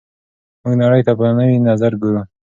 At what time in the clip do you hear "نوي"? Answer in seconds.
1.39-1.57